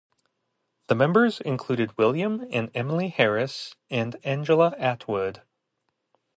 [0.87, 5.43] The members included William and Emily Harris and Angela Atwood.